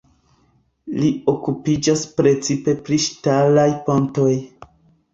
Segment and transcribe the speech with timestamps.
[1.01, 4.31] Li okupiĝas precipe pri ŝtalaj pontoj.